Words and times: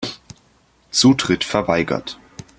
Zutritt 0.89 1.43
verweigert. 1.43 2.17